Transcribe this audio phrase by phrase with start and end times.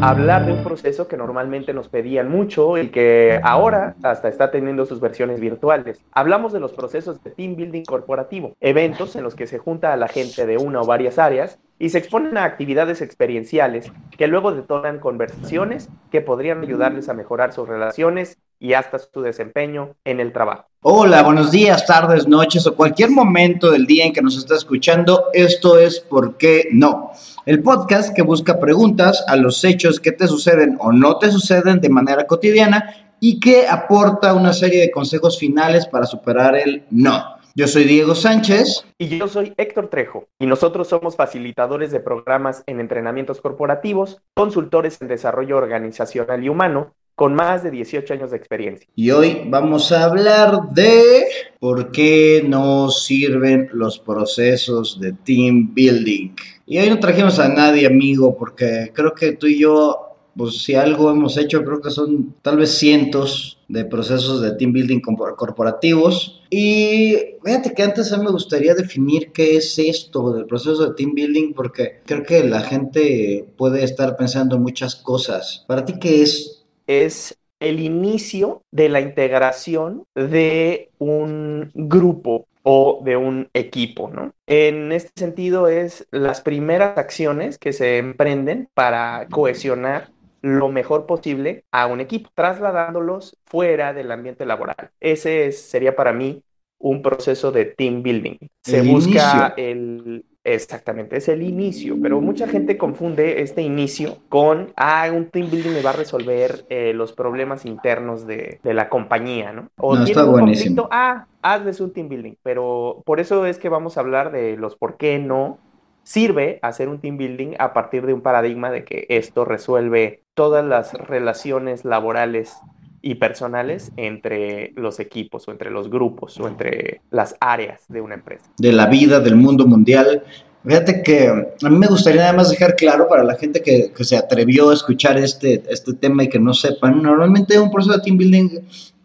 [0.00, 4.86] Hablar de un proceso que normalmente nos pedían mucho y que ahora hasta está teniendo
[4.86, 6.00] sus versiones virtuales.
[6.12, 9.96] Hablamos de los procesos de team building corporativo, eventos en los que se junta a
[9.96, 14.52] la gente de una o varias áreas y se exponen a actividades experienciales que luego
[14.52, 20.32] detonan conversaciones que podrían ayudarles a mejorar sus relaciones y hasta su desempeño en el
[20.32, 20.66] trabajo.
[20.82, 25.26] Hola, buenos días, tardes, noches o cualquier momento del día en que nos está escuchando.
[25.32, 27.10] Esto es ¿Por qué no?
[27.46, 31.80] El podcast que busca preguntas a los hechos que te suceden o no te suceden
[31.80, 37.38] de manera cotidiana y que aporta una serie de consejos finales para superar el no.
[37.54, 38.84] Yo soy Diego Sánchez.
[38.98, 40.28] Y yo soy Héctor Trejo.
[40.38, 46.94] Y nosotros somos facilitadores de programas en entrenamientos corporativos, consultores en desarrollo organizacional y humano,
[47.18, 48.88] con más de 18 años de experiencia.
[48.94, 51.24] Y hoy vamos a hablar de
[51.58, 56.36] por qué no sirven los procesos de team building.
[56.64, 60.04] Y hoy no trajimos a nadie, amigo, porque creo que tú y yo
[60.36, 64.72] pues si algo hemos hecho, creo que son tal vez cientos de procesos de team
[64.72, 66.44] building corporativos.
[66.48, 70.94] Y fíjate que antes a mí me gustaría definir qué es esto del proceso de
[70.94, 75.64] team building, porque creo que la gente puede estar pensando en muchas cosas.
[75.66, 76.57] ¿Para ti qué es?
[76.88, 84.32] Es el inicio de la integración de un grupo o de un equipo, ¿no?
[84.46, 90.10] En este sentido es las primeras acciones que se emprenden para cohesionar
[90.42, 94.90] lo mejor posible a un equipo, trasladándolos fuera del ambiente laboral.
[95.00, 96.42] Ese sería para mí
[96.78, 98.36] un proceso de team building.
[98.62, 100.24] Se busca el...
[100.54, 105.72] Exactamente, es el inicio, pero mucha gente confunde este inicio con, ah, un team building
[105.72, 109.68] me va a resolver eh, los problemas internos de, la compañía, ¿no?
[109.76, 113.68] O no, está un conflicto, ah, hazles un team building, pero por eso es que
[113.68, 115.58] vamos a hablar de los por qué no
[116.02, 120.64] sirve hacer un team building a partir de un paradigma de que esto resuelve todas
[120.64, 122.56] las relaciones laborales
[123.00, 128.14] y personales entre los equipos o entre los grupos o entre las áreas de una
[128.14, 128.50] empresa.
[128.58, 130.24] De la vida, del mundo mundial.
[130.64, 134.04] Fíjate que a mí me gustaría nada más dejar claro para la gente que, que
[134.04, 138.02] se atrevió a escuchar este, este tema y que no sepan, normalmente un proceso de
[138.02, 138.60] team building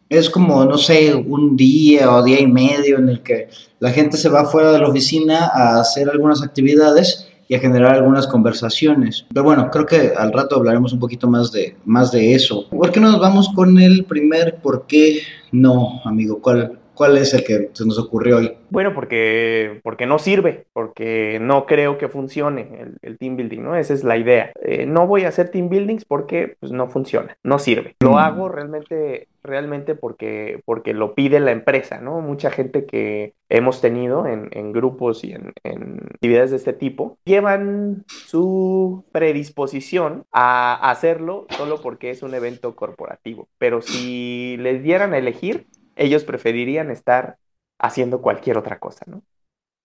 [0.09, 3.49] es como, no sé, un día o día y medio en el que
[3.79, 7.95] la gente se va fuera de la oficina a hacer algunas actividades y a generar
[7.95, 9.25] algunas conversaciones.
[9.33, 12.67] Pero bueno, creo que al rato hablaremos un poquito más de, más de eso.
[12.69, 15.21] ¿Por qué no nos vamos con el primer por qué
[15.51, 16.39] no, amigo?
[16.41, 18.57] ¿Cuál, ¿Cuál es el que se nos ocurrió hoy?
[18.69, 23.75] Bueno, porque, porque no sirve, porque no creo que funcione el, team building, ¿no?
[23.75, 24.51] Esa es la idea.
[24.61, 27.95] Eh, no voy a hacer team buildings porque pues, no funciona, no sirve.
[27.99, 28.17] Lo mm.
[28.17, 32.21] hago realmente, realmente porque, porque lo pide la empresa, ¿no?
[32.21, 37.17] Mucha gente que hemos tenido en, en grupos y en, en, actividades de este tipo
[37.25, 43.47] llevan su predisposición a hacerlo solo porque es un evento corporativo.
[43.57, 47.37] Pero si les dieran a elegir, ellos preferirían estar
[47.79, 49.23] haciendo cualquier otra cosa, ¿no?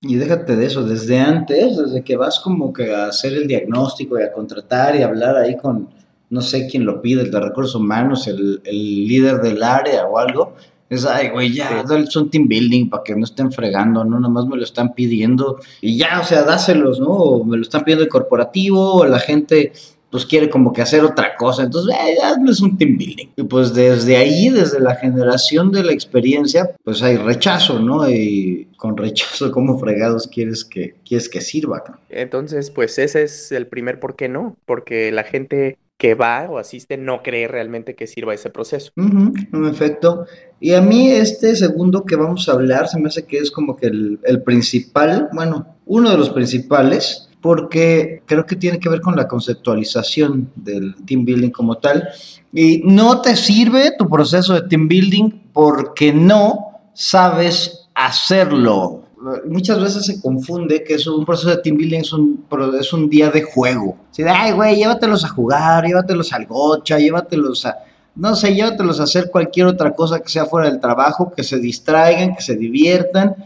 [0.01, 4.19] Y déjate de eso, desde antes, desde que vas como que a hacer el diagnóstico
[4.19, 5.89] y a contratar y hablar ahí con,
[6.31, 10.55] no sé quién lo pide, el de recursos humanos, el, líder del área o algo,
[10.89, 14.21] es, ay, güey, ya, es un team building para que no estén fregando, ¿no?
[14.21, 17.09] Nada más me lo están pidiendo y ya, o sea, dáselos, ¿no?
[17.09, 19.73] O me lo están pidiendo el corporativo, o la gente
[20.11, 21.65] pues quiere como que hacer otra cosa.
[21.65, 22.17] Entonces, eh,
[22.49, 23.29] es un team building.
[23.37, 28.09] Y pues desde ahí, desde la generación de la experiencia, pues hay rechazo, ¿no?
[28.09, 31.83] Y con rechazo, ¿cómo fregados quieres que, quieres que sirva?
[32.09, 36.59] Entonces, pues ese es el primer por qué no, porque la gente que va o
[36.59, 38.93] asiste no cree realmente que sirva ese proceso.
[38.97, 40.27] en efecto.
[40.61, 43.77] Y a mí este segundo que vamos a hablar se me hace que es como
[43.77, 49.00] que el, el principal, bueno, uno de los principales, porque creo que tiene que ver
[49.00, 52.08] con la conceptualización del team building como tal.
[52.52, 59.05] Y no te sirve tu proceso de team building porque no sabes hacerlo.
[59.46, 62.44] Muchas veces se confunde que es un proceso de team building es un,
[62.81, 63.96] es un día de juego.
[64.11, 67.76] Si ay, güey, llévatelos a jugar, llévatelos al gocha, llévatelos a,
[68.14, 71.58] no sé, llévatelos a hacer cualquier otra cosa que sea fuera del trabajo, que se
[71.58, 73.37] distraigan, que se diviertan.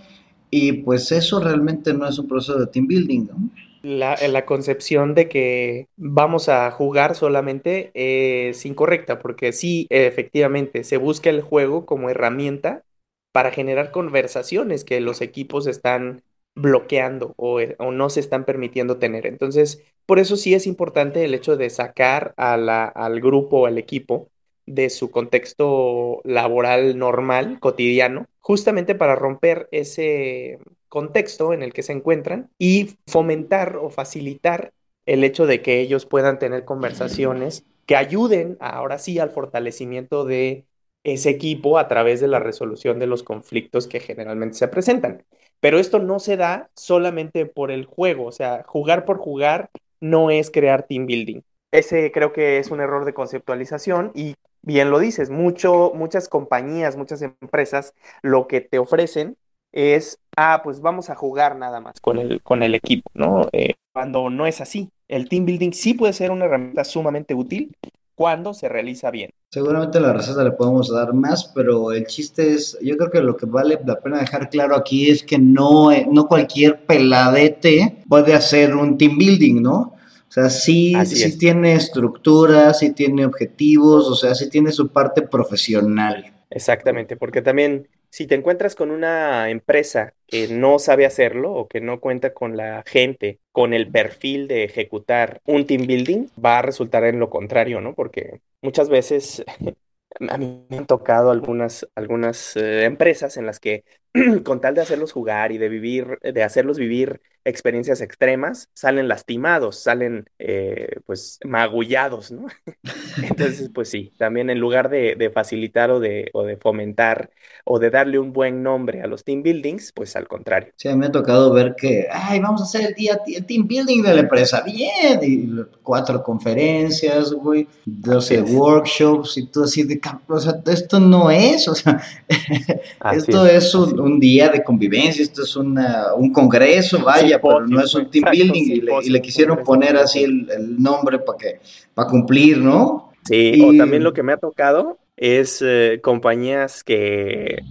[0.51, 3.51] Y pues eso realmente no es un proceso de team building, ¿no?
[3.83, 11.31] La, concepción de que vamos a jugar solamente es incorrecta, porque sí, efectivamente, se busca
[11.31, 12.85] el juego como herramienta
[13.33, 16.23] para generar conversaciones que los equipos están
[16.55, 19.27] bloqueando o, o, no se están permitiendo tener.
[19.27, 24.29] Entonces, por eso sí es importante el hecho de sacar al grupo, al equipo,
[24.67, 30.59] de su contexto laboral normal, cotidiano, justamente para romper ese,
[30.93, 34.75] contexto en el que se encuentran y fomentar o facilitar
[35.07, 40.67] el hecho de que ellos puedan tener conversaciones que ayuden ahora sí al fortalecimiento de
[41.03, 45.25] ese equipo a través de la resolución de los conflictos que generalmente se presentan.
[45.61, 50.31] Pero esto no se da solamente por el juego, o sea, jugar por jugar no
[50.31, 51.41] es crear team building.
[51.71, 56.99] Ese creo que es un error de conceptualización y bien lo dices, mucho, muchas compañías,
[56.99, 59.39] muchas empresas lo que te ofrecen
[59.73, 63.49] es, ah, pues vamos a jugar nada más con el, con el equipo, ¿no?
[63.53, 64.91] Eh, cuando no es así.
[65.09, 67.77] El team building sí puede ser una herramienta sumamente útil
[68.15, 69.31] cuando se realiza bien.
[69.51, 73.37] Seguramente la receta le podemos dar más, pero el chiste es, yo creo que lo
[73.37, 78.75] que vale la pena dejar claro aquí es que no, no cualquier peladete puede hacer
[78.75, 79.95] un team building, ¿no?
[80.29, 85.21] O sea, sí, sí tiene estructura, sí tiene objetivos, o sea, sí tiene su parte
[85.21, 86.33] profesional.
[86.49, 91.81] Exactamente, porque también si te encuentras con una empresa que no sabe hacerlo o que
[91.81, 96.63] no cuenta con la gente, con el perfil de ejecutar un team building, va a
[96.63, 97.95] resultar en lo contrario, ¿no?
[97.95, 99.43] Porque muchas veces
[100.29, 103.83] a mí me han tocado algunas, algunas eh, empresas en las que
[104.45, 109.79] con tal de hacerlos jugar y de vivir, de hacerlos vivir experiencias extremas, salen lastimados,
[109.81, 112.47] salen eh, pues magullados, ¿no?
[113.23, 117.31] Entonces, pues sí, también en lugar de, facilitar o de, o de fomentar
[117.65, 120.73] o de darle un buen nombre a los team buildings, pues al contrario.
[120.77, 124.03] Sí, me ha tocado ver que, ay, vamos a hacer el día el team building
[124.03, 130.41] de la empresa, bien, y cuatro conferencias, güey, 12 workshops y todo así de, o
[130.41, 132.01] sea, esto no es, o sea,
[133.13, 137.95] esto es, un, día de convivencia, esto es una, un congreso, vaya, pero no es
[137.95, 138.63] un team building
[139.03, 141.61] y, le, quisieron poner así el, nombre para que,
[141.95, 143.13] para cumplir, ¿no?
[143.25, 147.63] Sí, o también lo que me ha tocado es eh, compañías que,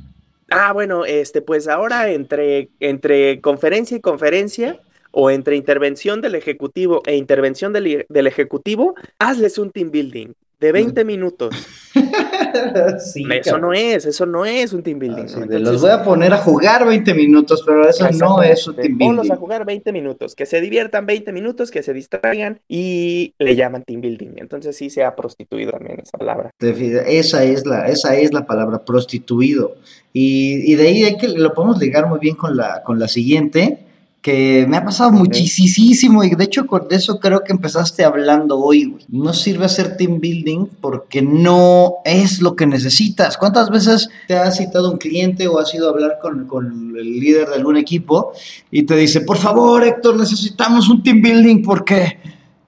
[0.50, 4.80] ah, bueno, este, pues ahora entre, entre conferencia y conferencia
[5.12, 10.72] o entre intervención del ejecutivo e intervención del, del ejecutivo, hazles un team building de
[10.72, 11.56] 20 minutos.
[13.42, 15.26] eso no es, eso no es un team building.
[15.64, 19.08] los voy a poner a jugar 20 minutos, pero eso no es un team building.
[19.08, 23.56] Ponlos a jugar 20 minutos, que se diviertan 20 minutos, que se distraigan y le
[23.56, 24.34] llaman team building.
[24.38, 26.52] Entonces sí se ha prostituido también esa palabra.
[26.60, 29.76] Esa es la, esa es la palabra prostituido.
[30.14, 33.08] Y, y de ahí hay que lo podemos ligar muy bien con la, con la
[33.08, 33.91] siguiente
[34.22, 38.96] que me ha pasado muchísimo y de hecho con eso creo que empezaste hablando hoy.
[39.10, 43.38] No sirve hacer team building porque no es lo que necesitas.
[43.38, 47.20] ¿Cuántas veces te ha citado un cliente o has ido a hablar con, con el
[47.20, 48.34] líder de algún equipo
[48.70, 52.20] y te dice, por favor Héctor, necesitamos un team building porque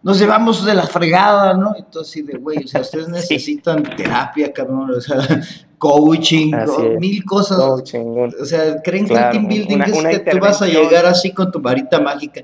[0.04, 1.74] nos llevamos de la fregada, ¿no?
[1.78, 5.42] Entonces, de güey, o sea, ustedes necesitan terapia, cabrón, o sea,
[5.84, 6.52] coaching,
[6.98, 7.60] mil cosas.
[7.60, 11.52] O sea, creen que el team building es que tú vas a llegar así con
[11.52, 12.42] tu varita mágica.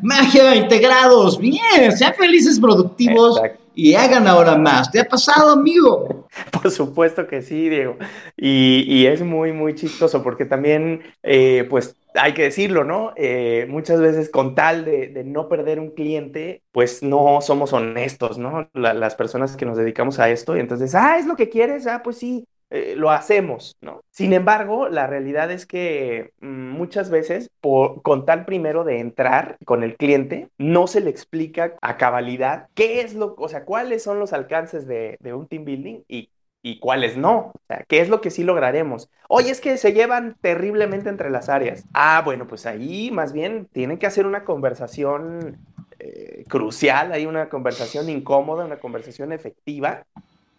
[0.00, 3.38] Magia integrados, bien, sean felices, productivos.
[3.74, 4.90] Y hagan ahora más.
[4.90, 6.28] ¿Te ha pasado, amigo?
[6.50, 7.96] Por supuesto que sí, Diego.
[8.36, 13.12] Y, y es muy, muy chistoso porque también, eh, pues, hay que decirlo, ¿no?
[13.16, 18.68] Eh, muchas veces con tal de, no perder un cliente, pues no somos honestos, ¿no?
[18.72, 22.02] las personas que nos dedicamos a esto y entonces, ah, es lo que quieres, ah,
[22.04, 24.02] pues sí, eh, lo hacemos, ¿no?
[24.10, 29.56] Sin embargo, la realidad es que mm, muchas veces, por, con tal primero de entrar
[29.64, 34.02] con el cliente, no se le explica a cabalidad qué es lo, o sea, cuáles
[34.02, 36.30] son los alcances de, un team building y
[36.66, 37.52] y cuáles no.
[37.54, 39.10] O sea, ¿qué es lo que sí lograremos?
[39.28, 41.84] Oye, es que se llevan terriblemente entre las áreas.
[41.92, 45.58] Ah, bueno, pues ahí más bien tienen que hacer una conversación
[45.98, 50.06] eh, crucial, hay una conversación incómoda, una conversación efectiva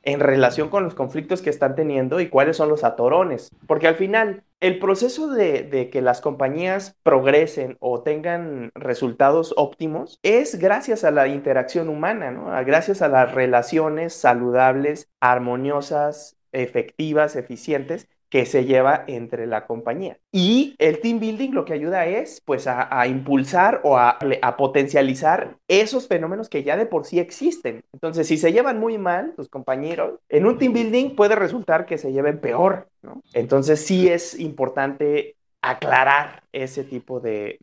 [0.05, 3.49] en relación con los conflictos que están teniendo y cuáles son los atorones.
[3.67, 10.59] Porque al final, el proceso de, que las compañías progresen o tengan resultados óptimos es
[10.59, 12.45] gracias a la interacción humana, ¿no?
[12.65, 20.17] Gracias a las relaciones saludables, armoniosas, efectivas, eficientes que se lleva entre la compañía.
[20.31, 24.17] Y el team building lo que ayuda es pues a, impulsar o a,
[24.57, 27.83] potencializar esos fenómenos que ya de por sí existen.
[27.93, 31.97] Entonces, si se llevan muy mal tus compañeros, en un team building puede resultar que
[31.97, 33.21] se lleven peor, ¿no?
[33.33, 37.57] Entonces, sí es importante aclarar ese tipo de,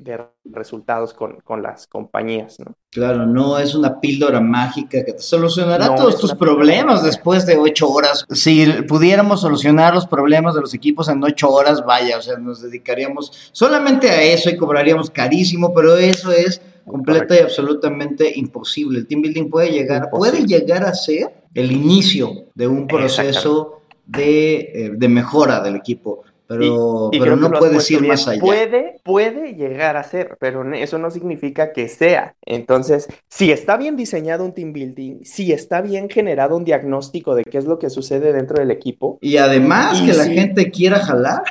[0.45, 2.75] resultados con, las compañías, ¿no?
[2.91, 7.89] Claro, no es una píldora mágica que te solucionará todos tus problemas después de ocho
[7.89, 8.27] horas.
[8.31, 12.61] Si pudiéramos solucionar los problemas de los equipos en ocho horas, vaya, o sea, nos
[12.61, 18.99] dedicaríamos solamente a eso y cobraríamos carísimo, pero eso es completa y absolutamente imposible.
[18.99, 24.57] El team building puede llegar, puede llegar a ser el inicio de un proceso de,
[24.57, 26.25] eh, de mejora del equipo
[26.59, 28.41] pero, pero no puedes ir más allá.
[28.41, 32.35] Puede, puede llegar a ser, pero eso no significa que sea.
[32.45, 37.45] Entonces, si está bien diseñado un team building, si está bien generado un diagnóstico de
[37.45, 39.19] qué es lo que sucede dentro del equipo.
[39.21, 41.43] Y además que la gente quiera jalar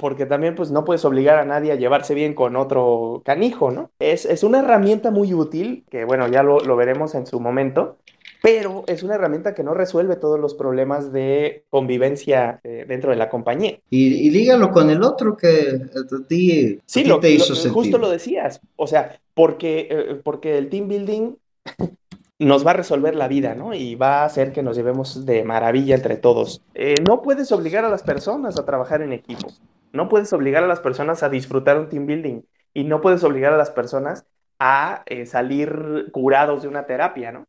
[0.00, 3.90] porque también pues no puedes obligar a nadie a llevarse bien con otro canijo, ¿no?
[3.98, 7.98] Es, es una herramienta muy útil, que bueno, ya lo, lo, veremos en su momento,
[8.42, 13.16] pero es una herramienta que no resuelve todos los problemas de convivencia eh, dentro de
[13.16, 13.78] la compañía.
[13.90, 17.98] Y, y, lígalo con el otro que a ti, sí, lo, te hizo lo, justo
[17.98, 21.36] lo decías, o sea, porque, eh, porque el team building
[22.40, 23.74] nos va a resolver la vida, ¿no?
[23.74, 26.62] Y va a hacer que nos llevemos de maravilla entre todos.
[26.74, 29.48] Eh, no puedes obligar a las personas a trabajar en equipo.
[29.92, 32.40] No puedes obligar a las personas a disfrutar un team building
[32.72, 34.24] y no puedes obligar a las personas
[34.58, 37.46] a eh, salir curados de una terapia, ¿no?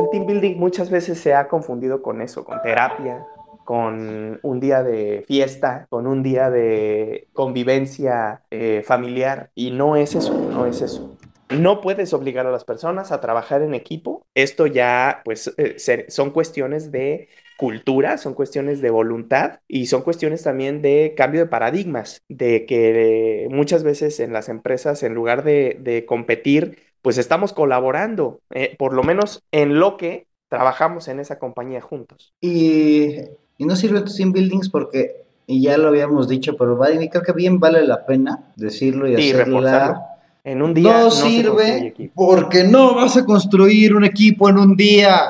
[0.00, 3.26] El team building muchas veces se ha confundido con eso, con terapia,
[3.64, 10.14] con un día de fiesta, con un día de convivencia eh, familiar y no es
[10.14, 11.18] eso, no es eso.
[11.50, 14.24] No puedes obligar a las personas a trabajar en equipo.
[14.34, 15.76] Esto ya, pues, eh,
[16.08, 17.28] son cuestiones de
[17.60, 23.48] cultura, son cuestiones de voluntad y son cuestiones también de cambio de paradigmas, de que
[23.50, 29.02] muchas veces en las empresas, en lugar de, competir, pues estamos colaborando, eh, por lo
[29.02, 32.34] menos en lo que trabajamos en esa compañía juntos.
[32.40, 33.16] Y,
[33.58, 37.60] no sirve tu team buildings porque, y ya lo habíamos dicho, pero creo que bien
[37.60, 40.06] vale la pena decirlo y hacerla.
[40.42, 45.20] En un día no, sirve porque no vas a construir un equipo en un día.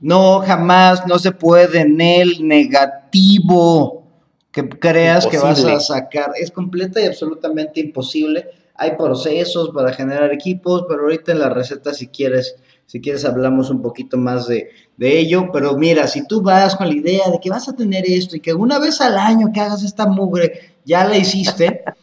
[0.00, 4.02] No, jamás, no se puede en el negativo
[4.50, 6.32] que creas que vas a sacar.
[6.36, 8.50] Es completa y absolutamente imposible.
[8.80, 12.56] Hay procesos para generar equipos, pero ahorita en la receta, si quieres,
[12.86, 15.50] si quieres, hablamos un poquito más de, de ello.
[15.52, 18.40] Pero mira, si tú vas con la idea de que vas a tener esto y
[18.40, 21.84] que una vez al año que hagas esta mugre, ya la hiciste.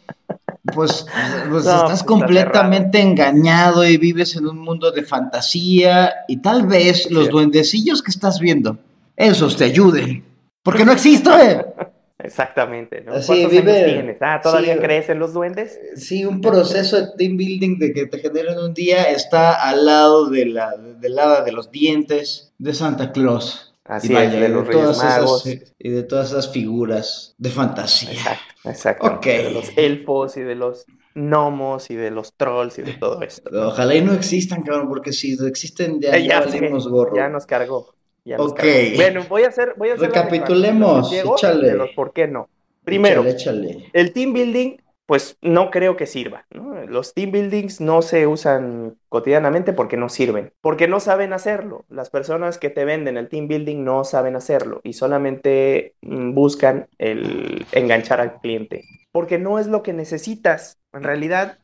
[0.74, 1.06] Pues,
[1.48, 7.10] pues estás pues, completamente engañado y vives en un mundo de fantasía y tal vez
[7.10, 8.76] los duendecillos que estás viendo,
[9.16, 10.26] esos te ayuden.
[10.62, 11.30] Porque no existe.
[12.18, 13.12] Exactamente, ¿no?
[13.28, 14.16] Vive, tienes?
[14.20, 15.78] Ah, ¿todavía crees en los duendes?
[15.94, 20.28] Sí, un proceso de team building de que te generen un día está al lado
[20.28, 23.72] de la, del lado de los dientes de Santa Claus.
[23.84, 25.46] Así es, de los Reyes Magos.
[25.46, 28.10] y de todas esas figuras de fantasía.
[28.10, 29.20] Exacto, exacto.
[29.24, 30.84] De los elfos y de los
[31.14, 33.48] gnomos y de los trolls y de todo esto.
[33.52, 37.16] Ojalá y no existan, cabrón, porque si existen ya, ya, ya gorro.
[37.16, 37.94] Ya nos cargó.
[38.28, 38.54] Ya cargó.
[38.96, 41.74] Bueno, voy a hacer, voy a hacer Recapitulemos, échale.
[41.74, 42.48] los por qué no.
[42.84, 43.90] Primero, échale.
[43.92, 44.76] el team building
[45.08, 46.44] pues no creo que sirva.
[46.86, 51.86] Los team buildings no se usan cotidianamente porque no sirven, porque no saben hacerlo.
[51.88, 56.88] Las personas que te venden el team building no saben hacerlo y solamente mm, buscan
[56.98, 58.84] el enganchar al cliente,
[59.18, 60.78] porque no es lo que necesitas.
[60.92, 61.58] En realidad,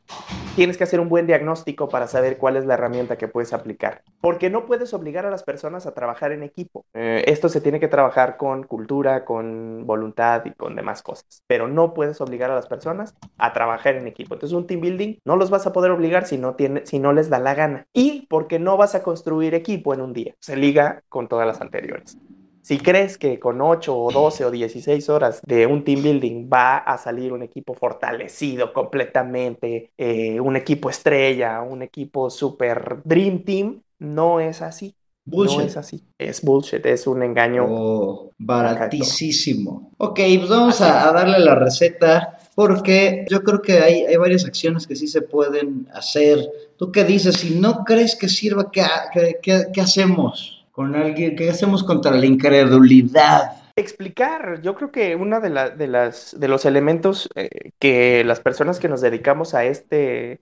[0.57, 4.03] tienes que hacer un buen diagnóstico para saber cuál es la herramienta que puedes aplicar,
[4.19, 6.85] porque no puedes obligar a las personas a trabajar en equipo.
[6.93, 11.69] Eh, esto se tiene que trabajar con cultura, con voluntad y con demás cosas, pero
[11.69, 14.33] no puedes obligar a las personas a trabajar en equipo.
[14.33, 17.13] Entonces, un team building no los vas a poder obligar si no, tiene, si no
[17.13, 20.35] les da la gana y porque no vas a construir equipo en un día.
[20.41, 22.17] Se liga con todas las anteriores.
[22.65, 26.77] Si crees que con 8 o 12 o 16 horas de un team building va
[26.77, 33.83] a salir un equipo fortalecido completamente, eh, un equipo estrella, un equipo super dream team,
[33.99, 34.95] no es así.
[35.25, 35.59] Bullshit.
[35.59, 36.03] No es así.
[36.17, 37.67] Es bullshit, es un engaño.
[37.69, 39.91] Oh, baratísimo.
[39.97, 44.87] Ok, pues vamos a, darle la receta porque yo creo que hay, hay, varias acciones
[44.87, 46.39] que sí se pueden hacer.
[46.77, 47.35] ¿Tú qué dices?
[47.35, 48.81] Si no crees que sirva, ¿qué,
[49.43, 50.64] qué, qué hacemos?
[50.75, 53.63] Con alguien, ¿qué hacemos contra la incredulidad?
[53.77, 58.77] Explicar, yo creo que uno de, de, las, de los elementos eh, que las personas
[58.77, 60.41] que nos dedicamos a este,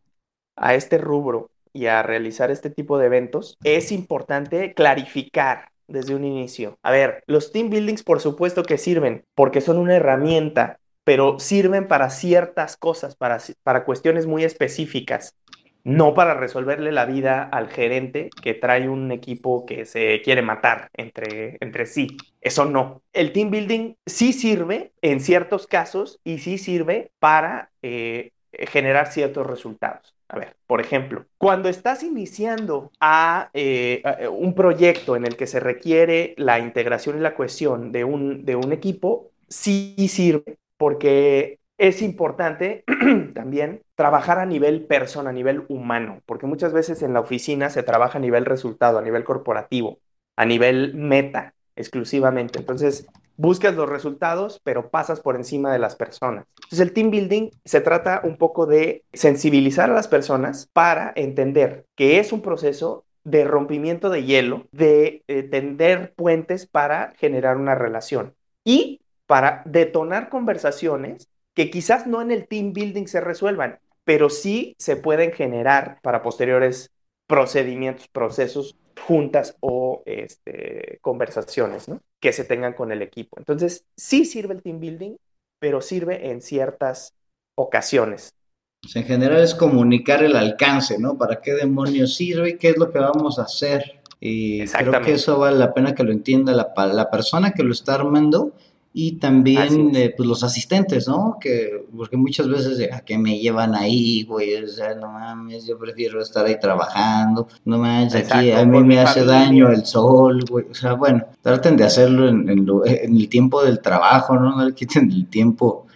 [0.55, 6.23] a este rubro y a realizar este tipo de eventos, es importante clarificar desde un
[6.23, 6.79] inicio.
[6.81, 11.87] A ver, los team buildings por supuesto que sirven porque son una herramienta, pero sirven
[11.87, 15.35] para ciertas cosas, para, para cuestiones muy específicas
[15.83, 20.89] no para resolverle la vida al gerente que trae un equipo que se quiere matar
[20.93, 22.17] entre, entre sí.
[22.41, 23.01] Eso no.
[23.11, 29.45] El team building sí sirve en ciertos casos y sí sirve para eh, generar ciertos
[29.45, 30.15] resultados.
[30.29, 35.59] A ver, por ejemplo, cuando estás iniciando a, eh, un proyecto en el que se
[35.59, 42.01] requiere la integración y la cohesión de un, de un equipo, sí sirve porque es
[42.01, 42.83] importante
[43.33, 47.83] también trabajar a nivel persona, a nivel humano, porque muchas veces en la oficina se
[47.83, 49.99] trabaja a nivel resultado, a nivel corporativo,
[50.35, 52.59] a nivel meta exclusivamente.
[52.59, 56.45] Entonces, buscas los resultados, pero pasas por encima de las personas.
[56.55, 61.85] Entonces el team building se trata un poco de sensibilizar a las personas para entender
[61.95, 67.73] que es un proceso de rompimiento de hielo, de eh, tender puentes para generar una
[67.73, 68.33] relación
[68.65, 74.75] y para detonar conversaciones que quizás no en el team building se resuelvan, pero sí
[74.77, 76.91] se pueden generar para posteriores
[77.27, 78.75] procedimientos, procesos,
[79.07, 81.87] juntas o este, conversaciones
[82.19, 83.37] que se tengan con el equipo.
[83.37, 85.15] Entonces, sí sirve el team building,
[85.59, 87.13] pero sirve en ciertas
[87.55, 88.33] ocasiones.
[88.81, 91.17] Pues, en general es comunicar el alcance, ¿no?
[91.17, 94.01] ¿Para qué demonios sirve y qué es lo que vamos a hacer?
[94.19, 97.73] Y creo que eso vale la pena que lo entienda la, la persona que lo
[97.73, 98.53] está armando
[98.95, 101.37] y también eh, pues los asistentes, ¿no?
[101.41, 104.63] Que, porque muchas veces, ¿a qué me llevan ahí, güey?
[104.63, 108.99] O sea, no mames, yo prefiero estar ahí trabajando, no manches, aquí a mí me
[108.99, 110.65] hace daño el sol, güey.
[110.69, 114.55] O sea, bueno, traten de hacerlo en, el tiempo del trabajo, ¿no?
[114.55, 115.87] No le quiten el tiempo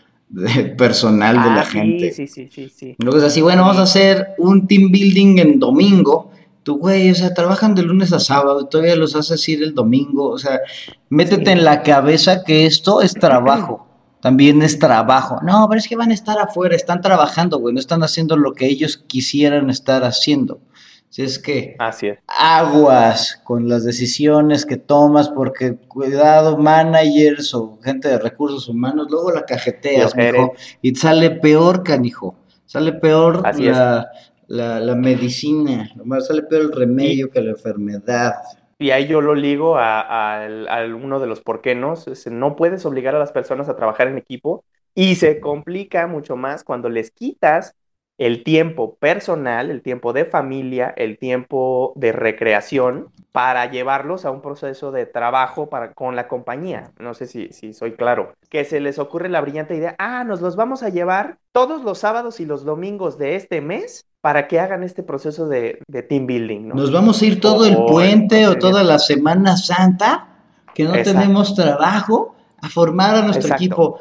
[0.78, 2.12] personal de la ah, gente.
[2.12, 2.96] Sí, sí, sí, sí.
[2.98, 6.32] Luego es así, bueno, vamos a hacer un team building en domingo
[6.68, 10.28] tú, güey, o sea, trabajan de lunes a sábado, todavía los haces ir el domingo,
[10.28, 10.60] o sea,
[11.08, 13.88] métete en la cabeza que esto es trabajo,
[14.22, 15.40] también es trabajo.
[15.44, 18.52] No, pero es que van a estar afuera, están trabajando, güey, no están haciendo lo
[18.52, 20.60] que ellos quisieran estar haciendo.
[21.08, 22.20] Si es que Así es.
[22.28, 29.32] aguas con las decisiones que tomas, porque cuidado, managers o gente de recursos humanos, luego
[29.32, 32.36] la cajeteas, mijo, y sale peor, canijo.
[32.66, 34.12] Sale peor la,
[34.48, 38.36] la, la medicina, nomás sale peor el remedio que la enfermedad.
[38.80, 40.48] Y ahí yo lo ligo a,
[40.94, 41.96] uno de los por qué no.
[42.32, 44.64] No puedes obligar a las personas a trabajar en equipo
[44.94, 47.76] y se complica mucho más cuando les quitas
[48.18, 54.42] el tiempo personal, el tiempo de familia, el tiempo de recreación para llevarlos a un
[54.42, 56.92] proceso de trabajo para, con la compañía.
[57.00, 58.34] No sé si, si soy claro.
[58.50, 62.00] Que se les ocurre la brillante idea, ah, nos los vamos a llevar todos los
[62.00, 66.70] sábados y los domingos de este mes para que hagan este proceso de, team building.
[66.70, 66.76] ¿no?
[66.76, 70.28] Nos vamos a ir todo el puente o toda la Semana Santa,
[70.74, 72.37] que no tenemos trabajo
[72.68, 74.00] a formar a nuestro equipo.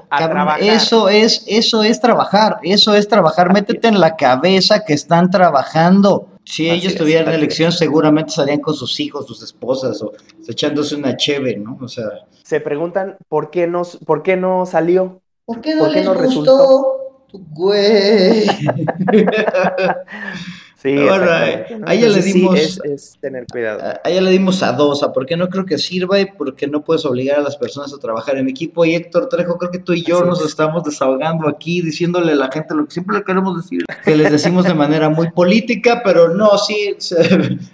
[0.60, 3.52] eso es, eso es trabajar, eso es trabajar.
[3.52, 6.28] Métete en la cabeza que están trabajando.
[6.44, 10.12] Si ellos tuvieran elección, seguramente salían con sus hijos, sus esposas, o
[10.46, 11.76] echándose una cheve, ¿no?
[11.80, 12.04] O sea.
[12.44, 15.20] Se preguntan por qué no, por qué no salió.
[15.44, 17.26] ¿Por qué no, les gustó?
[17.32, 18.46] Güey.
[20.86, 22.80] Sí, a ella le dimos.
[22.84, 23.98] es, tener cuidado.
[24.04, 26.68] A ella le dimos a dos, a por qué no creo que sirva y porque
[26.68, 28.84] no puedes obligar a las personas a trabajar en equipo.
[28.84, 32.52] Y Héctor Trejo, creo que tú y yo nos estamos desahogando aquí, diciéndole a la
[32.52, 36.28] gente lo que siempre le queremos decir, que les decimos de manera muy política, pero
[36.28, 36.96] no, sí.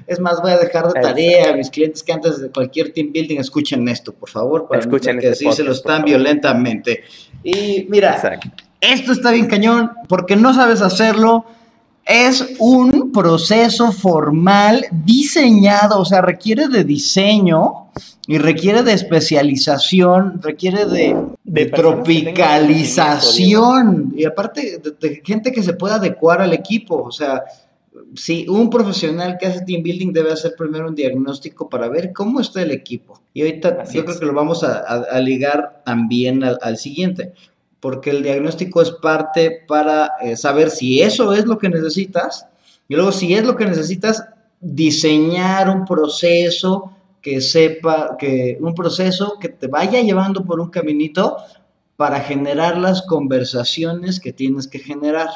[0.06, 3.12] Es más, voy a dejar de tarea a mis clientes que antes de cualquier team
[3.12, 7.04] building escuchen esto, por favor, para escuchen que este se los tan violentamente.
[7.44, 8.40] Y mira,
[8.80, 11.44] esto está bien cañón, porque no sabes hacerlo
[12.04, 17.86] es un proceso formal diseñado, o sea, requiere de diseño
[18.26, 21.14] y requiere de especialización, requiere de,
[21.66, 27.42] tropicalización y aparte de, gente que se pueda adecuar al equipo, o sea,
[28.14, 32.40] si un profesional que hace team building debe hacer primero un diagnóstico para ver cómo
[32.40, 33.20] está el equipo.
[33.32, 37.32] Y ahorita yo creo que lo vamos a, ligar también al siguiente
[37.82, 42.46] porque el diagnóstico es parte para eh, saber si eso es lo que necesitas
[42.86, 44.24] y luego si es lo que necesitas,
[44.60, 51.38] diseñar un proceso que sepa, que un proceso que te vaya llevando por un caminito
[51.96, 55.28] para generar las conversaciones que tienes que generar.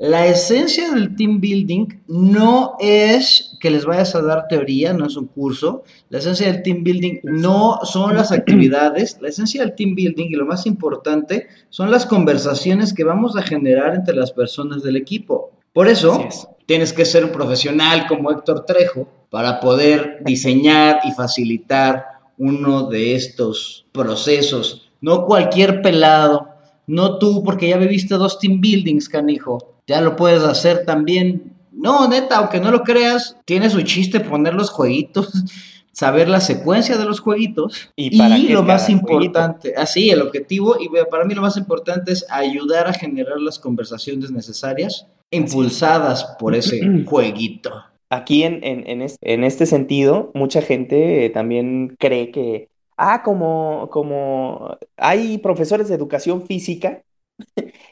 [0.00, 5.16] La esencia del team building no es que les vayas a dar teoría, no es
[5.16, 5.82] un curso.
[6.08, 9.18] La esencia del team building no son las actividades.
[9.20, 13.42] La esencia del team building y lo más importante son las conversaciones que vamos a
[13.42, 15.50] generar entre las personas del equipo.
[15.72, 16.28] Por eso,
[16.66, 22.04] tienes que ser un profesional como Héctor Trejo para poder diseñar y facilitar
[22.36, 24.92] uno de estos procesos.
[25.00, 26.50] No cualquier pelado,
[26.86, 31.54] no tú, porque ya viviste dos team buildings, canijo ya lo puedes hacer también.
[31.72, 35.32] No, neta, aunque no lo creas, tiene su chiste poner los jueguitos,
[35.92, 41.24] saber la secuencia de los jueguitos y, lo más importante, así, el objetivo, y para
[41.24, 47.72] mí lo más importante es ayudar a generar las conversaciones necesarias impulsadas por ese jueguito.
[48.10, 55.38] Aquí en, en, en, este sentido, mucha gente también cree que, ah, como, como hay
[55.38, 57.02] profesores de educación física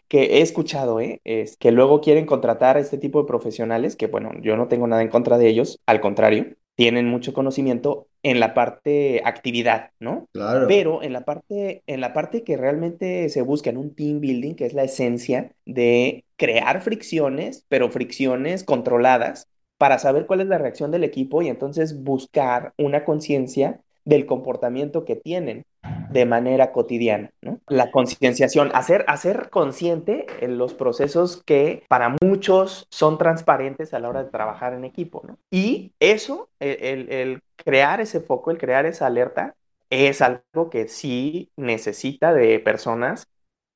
[0.08, 1.20] que he escuchado, ¿eh?
[1.24, 4.86] es que luego quieren contratar a este tipo de profesionales, que bueno, yo no tengo
[4.86, 10.28] nada en contra de ellos, al contrario, tienen mucho conocimiento en la parte actividad, ¿no?
[10.32, 10.66] Claro.
[10.68, 14.54] Pero en la parte, en la parte que realmente se busca en un team building,
[14.54, 20.58] que es la esencia de crear fricciones, pero fricciones controladas, para saber cuál es la
[20.58, 25.64] reacción del equipo y entonces buscar una conciencia del comportamiento que tienen
[26.10, 27.60] de manera cotidiana, ¿no?
[27.68, 34.08] La concienciación, hacer, hacer consciente en los procesos que para muchos son transparentes a la
[34.08, 35.38] hora de trabajar en equipo, ¿no?
[35.50, 39.54] Y eso, el, el crear ese foco, el crear esa alerta,
[39.90, 43.28] es algo que sí necesita de personas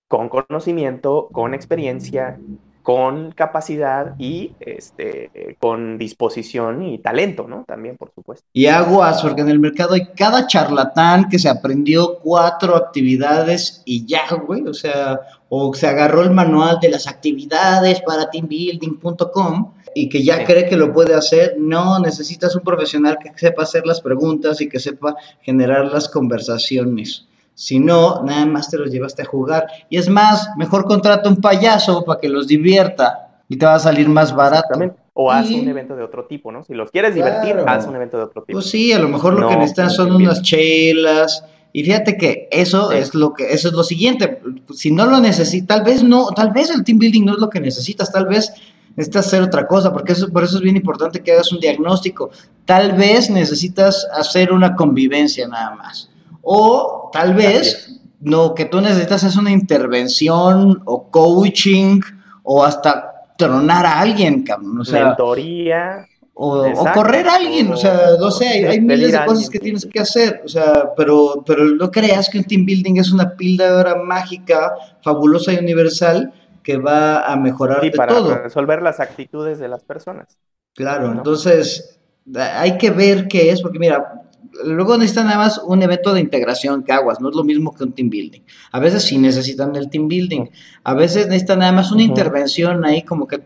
[0.09, 2.39] con conocimiento, con experiencia,
[2.83, 7.65] con capacidad y este, con disposición y talento, ¿no?
[7.67, 8.47] También, por supuesto.
[8.53, 14.07] Y aguas, porque en el mercado hay cada charlatán que se aprendió cuatro actividades y
[14.07, 20.09] ya, güey, o sea, o se agarró el manual de las actividades para teambuilding.com y
[20.09, 21.57] que ya cree que lo puede hacer.
[21.59, 27.27] No, necesitas un profesional que sepa hacer las preguntas y que sepa generar las conversaciones.
[27.61, 29.67] Si no, nada más te los llevaste a jugar.
[29.91, 33.79] Y es más, mejor contrata un payaso para que los divierta y te va a
[33.79, 34.79] salir más barato.
[35.13, 36.65] O haz un evento de otro tipo, ¿no?
[36.65, 38.57] Si los quieres divertir, haz un evento de otro tipo.
[38.57, 41.45] Pues sí, a lo mejor lo que necesitas son unas chelas.
[41.75, 44.41] Y fíjate que eso es lo que eso es lo siguiente.
[44.75, 47.51] Si no lo necesitas, tal vez no, tal vez el team building no es lo
[47.51, 48.55] que necesitas, tal vez
[48.97, 52.31] necesitas hacer otra cosa, porque eso, por eso es bien importante que hagas un diagnóstico.
[52.65, 56.10] Tal vez necesitas hacer una convivencia nada más.
[56.43, 62.01] O tal vez lo que tú necesitas es una intervención o coaching
[62.43, 64.81] o hasta tronar a alguien, cabrón.
[64.81, 66.07] O sea, Mentoría.
[66.43, 70.01] O, correr a alguien, o, sea, no sé, hay, miles de cosas que tienes que
[70.01, 74.73] hacer, o sea, pero, pero no creas que un team building es una píldora mágica,
[75.03, 80.39] fabulosa y universal que va a mejorar sí, para resolver las actitudes de las personas.
[80.75, 82.01] Claro, entonces
[82.35, 84.23] hay que ver qué es, porque mira,
[84.65, 87.85] luego necesitan nada más un evento de integración que aguas, no es lo mismo que
[87.85, 88.41] un team building.
[88.73, 90.47] A veces sí necesitan el team building,
[90.85, 93.41] a veces necesitan nada más una intervención ahí como que,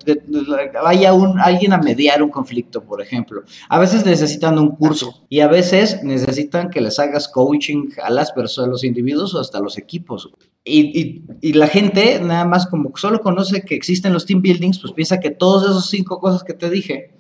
[0.82, 3.42] vaya un, alguien a mediar un conflicto, por ejemplo.
[3.68, 8.32] A veces necesitan un curso y a veces necesitan que les hagas coaching a las
[8.32, 10.30] personas, a los individuos o hasta los equipos.
[10.66, 14.94] Y, y, la gente nada más como solo conoce que existen los team buildings, pues
[14.94, 17.14] piensa que todas esas cinco cosas que te dije,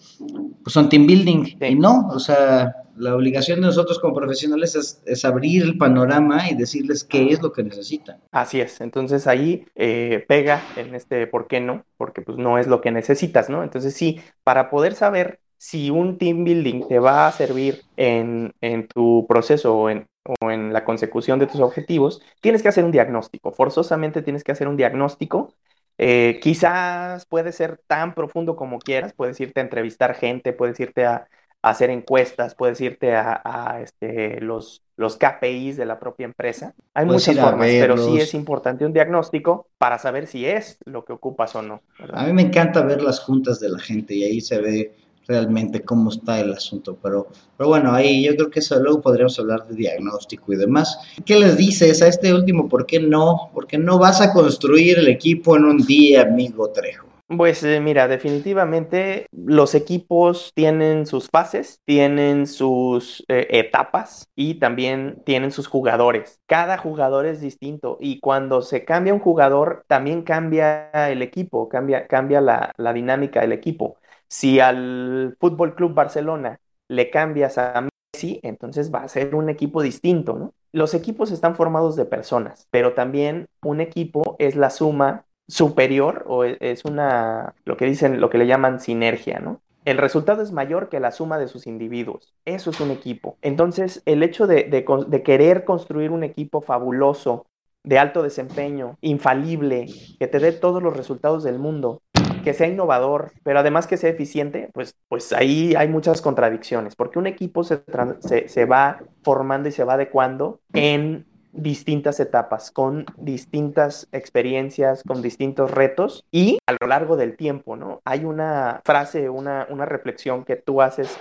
[0.62, 1.56] pues son team building.
[1.60, 6.54] Y no, o sea, la obligación de nosotros como profesionales es, abrir el panorama y
[6.54, 8.20] decirles qué es lo que necesitan.
[8.30, 12.66] Así es, entonces ahí eh, pega en este por qué no, porque pues no es
[12.66, 13.62] lo que necesitas, ¿no?
[13.62, 18.86] Entonces sí, para poder saber si un team building te va a servir en, en
[18.86, 20.06] tu proceso o en,
[20.40, 24.52] o en la consecución de tus objetivos, tienes que hacer un diagnóstico, forzosamente tienes que
[24.52, 25.54] hacer un diagnóstico
[25.98, 31.06] eh, quizás puede ser tan profundo como quieras, puedes irte a entrevistar gente, puedes irte
[31.06, 31.28] a,
[31.70, 36.74] hacer encuestas, puedes irte a, este, los, los KPIs de la propia empresa.
[36.92, 41.14] Hay muchas formas, pero sí es importante un diagnóstico para saber si es lo que
[41.14, 41.80] ocupas o no.
[42.12, 44.94] A mí me encanta ver las juntas de la gente y ahí se ve
[45.26, 49.38] realmente cómo está el asunto, pero, pero bueno, ahí yo creo que eso luego podríamos
[49.38, 50.98] hablar de diagnóstico y demás.
[51.24, 52.68] ¿Qué les dices a este último?
[52.68, 53.50] ¿Por qué no?
[53.54, 57.13] Porque no vas a construir el equipo en un día, amigo Trejo.
[57.26, 65.22] Pues eh, mira, definitivamente los equipos tienen sus fases, tienen sus eh, etapas y también
[65.24, 66.38] tienen sus jugadores.
[66.46, 72.06] Cada jugador es distinto y cuando se cambia un jugador, también cambia el equipo, cambia,
[72.06, 73.96] cambia la, la dinámica del equipo.
[74.28, 79.80] Si al Fútbol Club Barcelona le cambias a Messi, entonces va a ser un equipo
[79.82, 80.52] distinto, ¿no?
[80.72, 86.44] Los equipos están formados de personas, pero también un equipo es la suma superior o
[86.44, 89.60] e, es una, lo que dicen, lo que le llaman sinergia, ¿no?
[89.84, 92.34] El resultado es mayor que la suma de sus individuos.
[92.46, 93.36] Eso es un equipo.
[93.42, 97.46] Entonces, el hecho de, de, querer construir un equipo fabuloso,
[97.82, 99.86] de alto desempeño, infalible,
[100.18, 102.00] que te dé todos los resultados del mundo,
[102.42, 107.18] que sea innovador, pero además que sea eficiente, pues, pues ahí hay muchas contradicciones, porque
[107.18, 107.82] un equipo se,
[108.20, 115.22] se, se va formando y se va adecuando en distintas etapas, con distintas experiencias, con
[115.22, 118.00] distintos retos y a lo largo del tiempo, ¿no?
[118.04, 121.16] Hay una frase, una, una reflexión que tú haces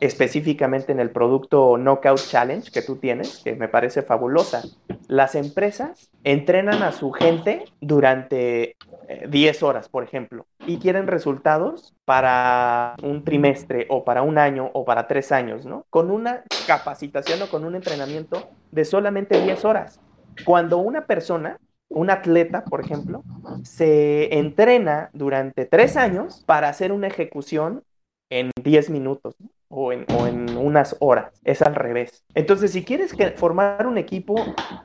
[0.00, 4.62] específicamente en el producto Knockout Challenge que tú tienes, que me parece fabulosa.
[5.08, 8.76] Las empresas entrenan a su gente durante
[9.28, 14.70] 10 eh, horas, por ejemplo, y quieren resultados para un trimestre o para un año
[14.72, 15.86] o para tres años, ¿no?
[15.90, 20.00] Con una capacitación o con un entrenamiento de solamente 10 horas.
[20.44, 23.22] Cuando una persona, un atleta, por ejemplo,
[23.64, 27.82] se entrena durante tres años para hacer una ejecución
[28.32, 29.36] en 10 minutos
[29.68, 31.38] o, en, o, en, unas horas.
[31.44, 32.24] Es al revés.
[32.34, 34.36] Entonces, si quieres formar un equipo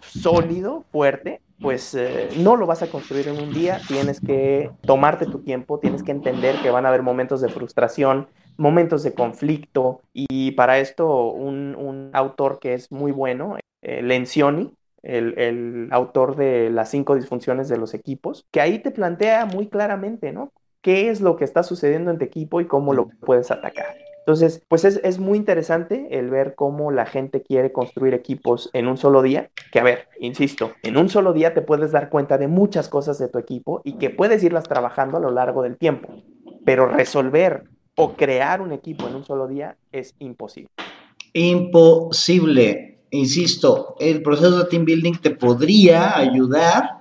[0.02, 3.80] sólido, fuerte, pues eh, no lo vas a construir en un día.
[3.88, 8.28] Tienes que tomarte tu tiempo, tienes que entender que van a haber momentos de frustración,
[8.58, 10.02] momentos de conflicto.
[10.14, 16.36] Y para esto, un, un autor que es muy bueno, eh, Lencioni, el, el, autor
[16.36, 20.52] de las cinco disfunciones de los equipos, que ahí te plantea muy claramente, ¿no?
[20.82, 23.96] ¿Qué es lo que está sucediendo en tu equipo y cómo lo puedes atacar?
[24.20, 28.88] Entonces, pues es, es, muy interesante el ver cómo la gente quiere construir equipos en
[28.88, 32.38] un solo día, que a ver, insisto, en un solo día te puedes dar cuenta
[32.38, 35.78] de muchas cosas de tu equipo y que puedes irlas trabajando a lo largo del
[35.78, 36.10] tiempo,
[36.66, 37.64] pero resolver
[37.96, 40.70] o crear un equipo en un solo día es imposible.
[41.32, 46.97] Imposible insisto, el proceso de team building te podría ayudar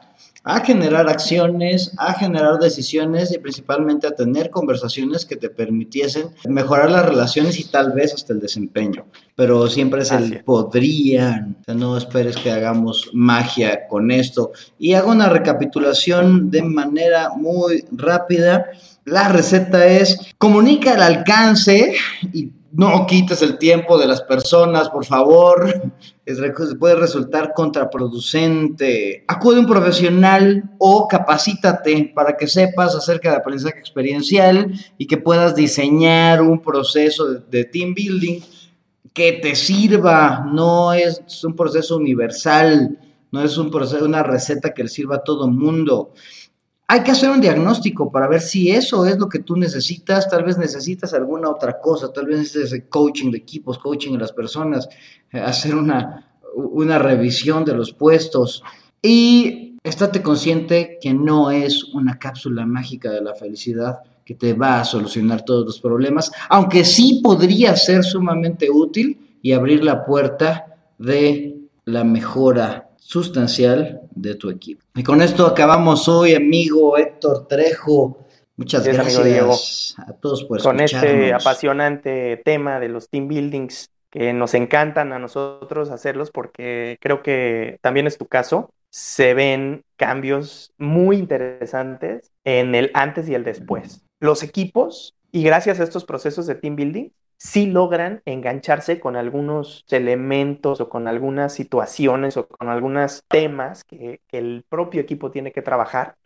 [0.46, 6.88] a generar acciones, a generar decisiones y principalmente a tener conversaciones que te permitiesen mejorar
[6.88, 9.06] las relaciones y tal vez hasta el desempeño.
[9.34, 11.56] Pero siempre es el podrían.
[11.60, 14.52] O sea, no esperes que hagamos magia con esto.
[14.78, 18.66] Y hago una recapitulación de manera muy rápida.
[19.04, 21.92] La receta es comunica el alcance
[22.32, 25.90] y no quites el tiempo de las personas, por favor.
[26.26, 26.38] Es,
[26.78, 29.24] puede resultar contraproducente.
[29.26, 35.16] Acude a un profesional o capacítate para que sepas acerca de aprendizaje experiencial y que
[35.16, 38.40] puedas diseñar un proceso de, team building
[39.14, 40.44] que te sirva.
[40.52, 42.98] No es un proceso universal,
[43.32, 46.12] no es un proceso, una receta que le sirva a todo mundo
[46.88, 50.44] hay que hacer un diagnóstico para ver si eso es lo que tú necesitas, tal
[50.44, 54.88] vez necesitas alguna otra cosa, tal vez necesitas coaching de equipos, coaching de las personas,
[55.32, 58.62] eh, hacer una, una revisión de los puestos.
[59.02, 64.80] Y estate consciente que no es una cápsula mágica de la felicidad que te va
[64.80, 70.66] a solucionar todos los problemas, aunque sí podría ser sumamente útil y abrir la puerta
[70.98, 74.82] de la mejora sustancial de tu equipo.
[74.96, 78.26] Y con esto acabamos hoy, amigo Héctor Trejo.
[78.56, 84.54] Muchas gracias a todos por Con este apasionante tema de los team buildings que nos
[84.54, 88.70] encantan a nosotros hacerlos porque creo que también es tu caso.
[88.90, 94.02] Se ven cambios muy interesantes en el antes y el después.
[94.18, 99.84] Los equipos, y gracias a estos procesos de team building, sí logran engancharse con algunos
[99.90, 105.52] elementos o con algunas situaciones o con algunos temas que, que el propio equipo tiene
[105.52, 106.16] que trabajar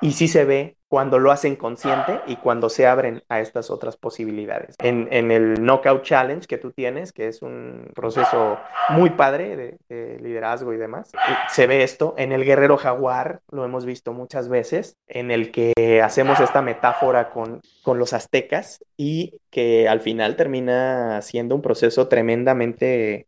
[0.00, 3.96] y sí se ve cuando lo hacen consciente y cuando se abren a estas otras
[3.96, 4.74] posibilidades.
[4.82, 8.58] En, el Knockout Challenge que tú tienes, que es un proceso
[8.88, 11.12] muy padre de, de, liderazgo y demás,
[11.50, 12.14] se ve esto.
[12.16, 17.28] En el Guerrero Jaguar lo hemos visto muchas veces, en el que hacemos esta metáfora
[17.28, 23.26] con, con los aztecas y que al final termina siendo un proceso tremendamente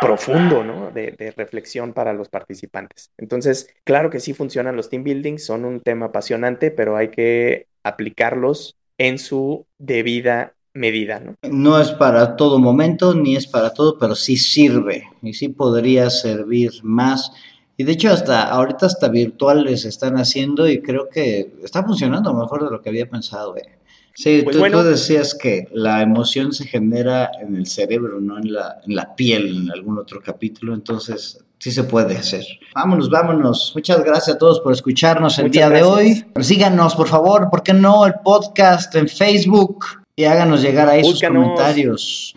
[0.00, 0.90] profundo, ¿no?
[0.90, 3.10] De, reflexión para los participantes.
[3.18, 7.68] Entonces, claro que sí funcionan los team buildings, son un tema apasionante, pero hay que
[7.82, 11.34] aplicarlos en su debida medida, ¿no?
[11.42, 16.10] No es para todo momento, ni es para todo, pero sí sirve y sí podría
[16.10, 17.30] servir más.
[17.76, 22.64] Y de hecho, hasta ahorita hasta virtuales están haciendo y creo que está funcionando mejor
[22.64, 23.56] de lo que había pensado.
[23.56, 23.78] ¿eh?
[24.14, 28.38] Sí, pues tú, bueno, tú, decías que la emoción se genera en el cerebro, no
[28.38, 32.44] en la, en la piel, en algún otro capítulo, entonces sí se puede hacer.
[32.74, 33.72] Vámonos, vámonos.
[33.74, 35.88] Muchas gracias a todos por escucharnos el día gracias.
[35.88, 36.44] de hoy.
[36.44, 38.04] Síganos, por favor, ¿por qué no?
[38.04, 41.36] El podcast en Facebook y háganos llegar ahí Búscanos.
[41.36, 42.34] sus comentarios.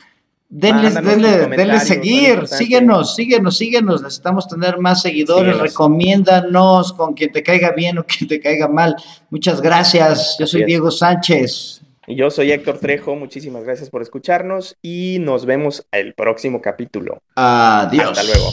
[0.57, 4.01] Denles, denle, denle seguir, síguenos, síguenos, síguenos.
[4.01, 5.51] Necesitamos tener más seguidores.
[5.53, 5.69] Síguenos.
[5.69, 8.95] Recomiéndanos con quien te caiga bien o quien te caiga mal.
[9.29, 10.37] Muchas gracias.
[10.39, 11.81] Yo soy Diego Sánchez.
[12.07, 13.17] Y yo soy Héctor Trejo.
[13.17, 17.21] Muchísimas gracias por escucharnos y nos vemos el próximo capítulo.
[17.35, 18.17] Adiós.
[18.17, 18.49] Hasta luego.